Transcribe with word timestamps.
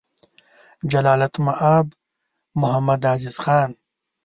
جلالتمآب 0.91 1.87
محمدعزیز 2.61 3.35
خان: 3.43 3.69